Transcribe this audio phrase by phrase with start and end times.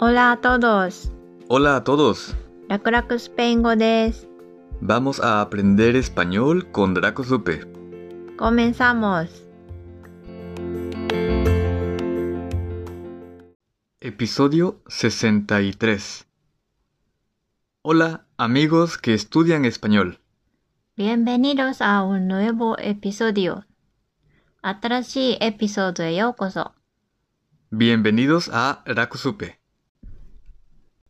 [0.00, 1.10] Hola a todos.
[1.48, 2.36] Hola a todos.
[2.68, 4.28] 楽々スペイン語です。
[4.80, 7.66] Vamos a aprender español con Draco Supe.
[8.36, 9.28] Comenzamos.
[14.00, 16.28] Episodio 63.
[17.82, 20.20] Hola amigos que estudian español.
[20.96, 23.64] Bienvenidos a un nuevo episodio.
[24.62, 26.70] 新しいエピソードへようこそ。
[27.72, 29.57] Bienvenidos a Draco Supe.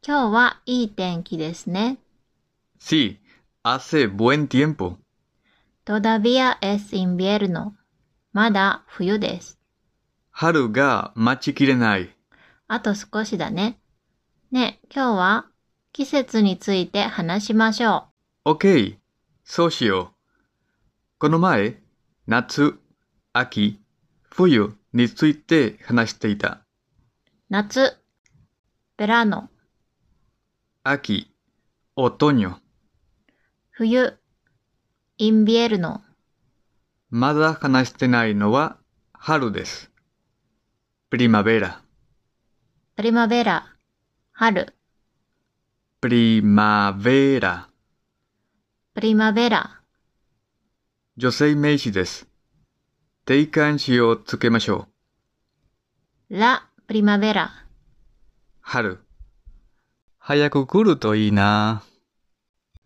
[0.06, 1.98] 今日はいい天気ですね。
[2.80, 3.18] Sí,
[3.64, 4.96] hace buen tiempo.
[5.84, 7.72] Todavía es invierno.
[8.32, 9.58] まだ冬です。
[10.30, 12.14] 春が待ちきれない。
[12.68, 13.78] あと少しだね。
[14.52, 15.46] ね、今日は
[15.92, 18.04] 季節について話しましょ
[18.44, 18.96] OK、
[19.44, 21.18] そうしよう。
[21.18, 21.82] この前、
[22.26, 22.78] 夏、
[23.32, 23.80] 秋、
[24.30, 26.48] 冬について話していた。
[26.48, 26.60] う。
[27.48, 27.98] 夏、
[28.96, 29.50] ベラノ、
[30.90, 31.30] 秋、
[31.96, 32.62] otoño。
[33.72, 34.18] 冬、
[35.18, 36.00] インビエルノ、
[37.10, 38.78] まだ話してないのは
[39.12, 39.90] 春です。
[41.10, 41.82] primavera、
[42.96, 43.76] プリマベラ、
[44.32, 44.74] 春、
[46.00, 47.68] primavera。
[48.94, 49.82] プリマベラ、
[51.18, 52.26] 女性名詞です。
[53.26, 54.88] 定冠詞をつけましょ
[56.30, 56.38] う。
[56.38, 57.50] ラ・プリマベラ。
[58.62, 59.07] 春。
[60.28, 61.82] 早く来るといいな。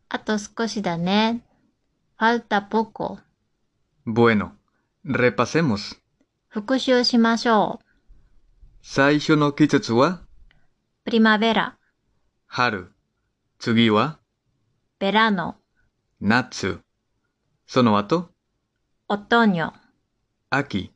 [0.09, 1.41] あと少しだね。
[2.17, 3.19] falta poco。
[4.07, 4.53] Bueno,
[5.05, 5.97] repasemos.
[6.47, 7.85] 復習しましょう。
[8.81, 10.21] 最初の季節は？
[11.05, 11.77] プリマベラ、
[12.47, 12.93] 春。
[13.59, 14.21] 次は？
[15.01, 15.57] ベラノ、
[16.21, 16.79] 夏。
[17.67, 18.31] その後、
[19.09, 19.73] オトニョ、
[20.49, 20.93] 秋。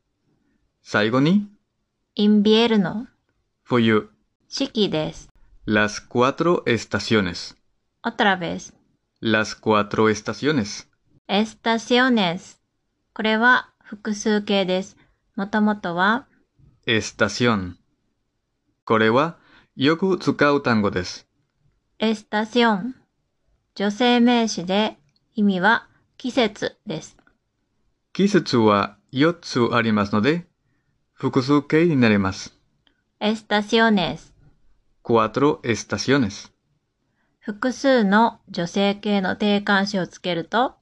[0.85, 1.49] 最後に、
[2.15, 3.09] インビエルノ、
[3.65, 4.11] 冬。
[4.47, 5.29] 四季です。
[5.69, 7.57] Las cuatro estaciones.
[8.05, 8.73] otra vez。
[9.21, 10.87] Las cuatro estaciones.
[11.27, 12.61] エスタシオネス。
[13.13, 14.97] これは複数形です。
[15.35, 16.29] もともとは
[16.87, 17.73] Estación.
[18.85, 19.39] これは
[19.75, 21.27] よく使う単語です。
[21.99, 22.95] エスタション。
[23.75, 24.97] 女性名詞で
[25.35, 27.17] 意味は季節です。
[28.13, 30.47] 季節は4つありますので、
[31.13, 32.57] 複数形になります。
[33.19, 34.36] エスタシオネス。
[35.07, 36.51] cuatro estaciones.
[37.39, 40.75] 複数の女性系の定冠詞をつけると、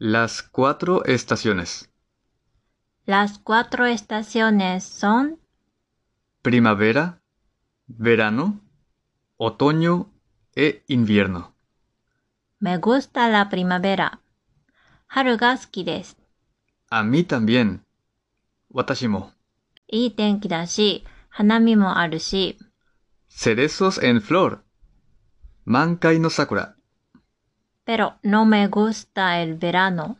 [0.00, 1.88] Las cuatro estaciones.
[3.06, 5.38] las cuatro estaciones son
[6.42, 7.20] Primavera,
[7.86, 8.60] verano,
[9.36, 10.10] otoño
[10.56, 11.52] e invierno.
[12.60, 14.18] Me gusta la primavera.
[15.06, 16.16] 春が好きです。
[16.90, 17.78] A mí también.
[18.74, 19.28] Watashimo.
[19.86, 22.58] いい天気だし、花見もあるし、
[23.28, 24.60] Cerezos en flor.
[25.64, 26.74] 満開の桜。
[27.84, 30.16] pero no me gusta el verano.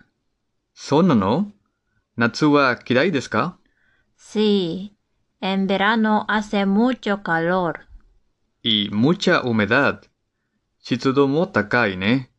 [0.74, 1.50] そうなの
[2.16, 3.58] 夏は嫌いですか
[4.16, 4.96] Sí,
[5.40, 7.86] en verano hace mucho calor.
[8.62, 10.02] y mucha humedad.
[10.80, 12.30] 湿度も高いね。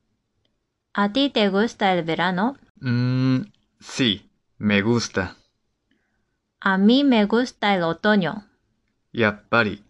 [0.93, 2.55] ¿A ti te gusta el verano?
[2.81, 3.51] うーん、
[3.81, 5.35] sí, me gusta.
[6.61, 8.43] A mí me gusta el otoño.
[9.13, 9.83] やっぱり、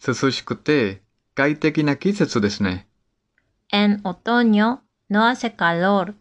[0.00, 1.02] 涼しくて
[1.34, 2.88] 快適な季節ですね。
[3.72, 4.80] En otoño
[5.10, 6.14] no hace calor.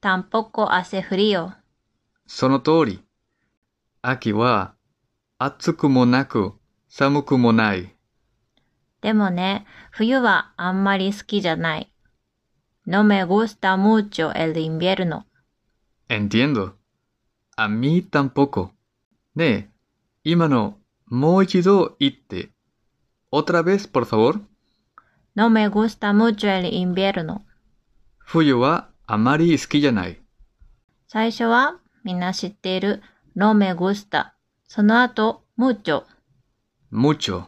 [0.00, 1.52] Tampoco hace frío.
[2.26, 3.02] その通り。
[4.02, 4.74] 秋は、
[5.38, 6.52] 暑くもなく、
[6.88, 7.94] 寒くもない。
[9.00, 11.92] でもね、冬はあんまり好きじゃない。
[12.86, 15.24] No me gusta mucho el invierno.
[16.08, 16.74] Entiendo.
[17.56, 18.70] A mí tampoco.
[19.34, 19.68] ねえ、
[20.24, 22.50] 今の、もう一度言って。
[23.30, 24.40] Otra vez, por favor.
[25.34, 27.42] No me gusta mucho el invierno.
[28.18, 30.20] 冬はあまり好きじゃない。
[31.06, 33.02] 最初はみんな知っている
[33.34, 34.32] No me gusta。
[34.66, 36.04] その後 mucho。
[36.92, 37.44] mucho,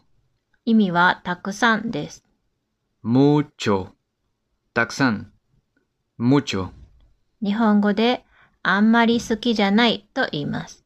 [0.65, 2.23] 意味はたくさんです。
[3.03, 3.89] mucho.
[4.73, 5.31] たくさん。
[6.19, 6.69] mucho.
[7.43, 8.23] 日本語で
[8.63, 10.83] あんまり好きじゃないと言います。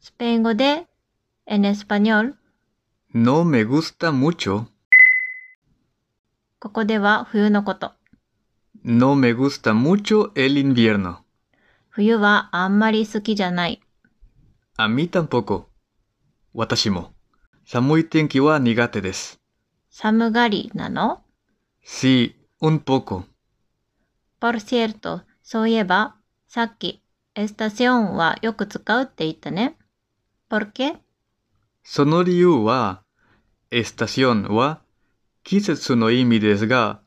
[0.00, 0.86] スペイン語で
[1.46, 2.34] en español。
[3.22, 4.66] No me gusta mucho.
[6.60, 7.92] ここでは冬のこと。
[8.84, 11.18] No me gusta mucho el invierno.
[11.90, 13.80] 冬はあんまり好きじゃない。
[14.76, 15.64] A mí tampoco.
[16.54, 17.12] 私も。
[17.66, 19.40] 寒い天気は苦手です。
[19.90, 21.22] 寒がりなの
[21.84, 23.24] Sí, un poco.
[24.40, 26.14] Por cierto、そういえば、
[26.46, 27.02] さっき、
[27.34, 29.76] estación はよく使うって言ったね。
[30.48, 30.98] por qué?
[31.82, 33.07] その理由は、エ
[33.70, 34.80] estación は
[35.44, 37.02] 季節の意味ですが、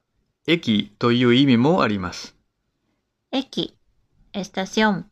[0.46, 2.36] 駅という意味もあります。
[3.32, 3.76] 駅、
[4.34, 5.10] estación。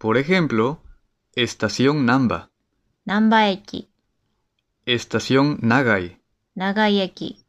[0.00, 0.78] Por ejemplo,
[1.36, 2.48] estación ナンバ。
[3.06, 3.88] ナンバ駅。
[4.84, 6.18] estación 長居。
[6.56, 7.44] 長居駅。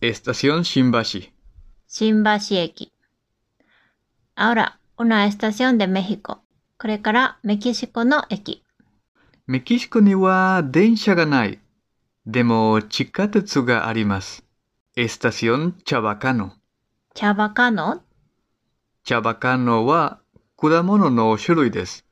[0.00, 1.00] エスタシオン新橋。
[1.86, 2.92] 新橋駅。
[4.34, 5.86] Ahora, una estación de
[6.78, 8.64] これからメキシコの駅。
[9.46, 11.60] メキシコには電車がない。
[12.26, 14.44] でも地下鉄があります。
[14.96, 16.50] estación Chabacano。
[17.14, 18.02] チャバカノ
[19.04, 20.18] チャバカノは
[20.56, 22.04] 果物の種類です。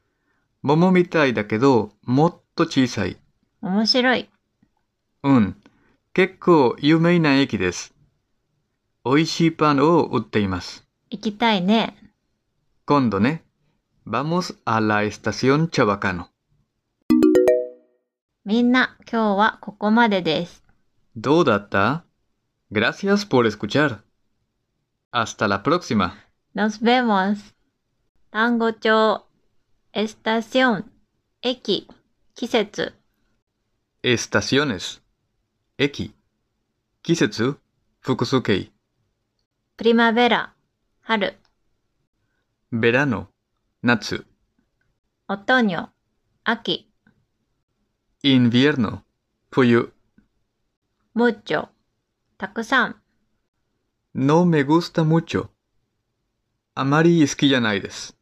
[0.62, 3.16] 桃みたいだけど、もっと小さい。
[3.61, 4.31] 面白い。
[5.25, 5.56] うん。
[6.12, 7.93] 結構有名な駅です。
[9.05, 10.87] 美味しいパンを売っています。
[11.10, 11.96] 行きたいね。
[12.87, 13.43] 今度ね。
[14.06, 16.33] Vamos a la estación Chabacano。
[18.44, 20.62] みんな、今日はここまでです。
[21.17, 22.05] どうだった
[22.70, 24.02] Gracias por escuchar.
[25.12, 26.12] Hasta la próxima.
[26.55, 27.55] Nos vemos.
[28.31, 29.25] 単語帳、
[29.94, 30.91] エスタション、
[31.41, 31.88] 駅、
[32.35, 32.93] 季節、
[34.02, 35.00] Estaciones.
[35.79, 36.12] 駅。
[37.02, 37.56] 季節。
[38.00, 38.70] 複数形。
[39.79, 40.52] プリマベラ、
[41.00, 41.38] 春、
[42.70, 43.29] Verano。
[43.82, 44.26] 夏。
[45.29, 45.88] オトニョ、
[46.44, 46.91] 秋、
[48.26, 49.03] Invierno。
[49.50, 49.93] 冬。
[51.12, 51.69] ムッチョ、
[52.38, 52.97] たくさん。
[54.15, 55.49] No me gusta mucho.
[56.75, 58.17] あまり好きじゃないです。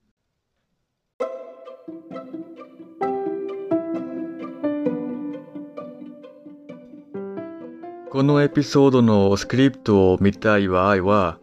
[8.11, 11.39] このエピソードのスクリプトを見たい場合は、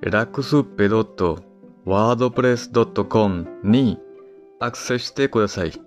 [0.00, 4.00] ラクスペ .wordpress.com に
[4.58, 5.85] アクセスしてください。